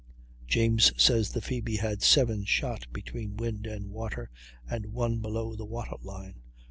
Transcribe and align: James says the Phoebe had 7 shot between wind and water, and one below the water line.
James 0.47 0.91
says 0.99 1.29
the 1.31 1.41
Phoebe 1.41 1.75
had 1.75 2.01
7 2.01 2.43
shot 2.45 2.87
between 2.91 3.37
wind 3.37 3.67
and 3.67 3.91
water, 3.91 4.31
and 4.67 4.87
one 4.87 5.19
below 5.19 5.55
the 5.55 5.63
water 5.67 5.97
line. 6.01 6.41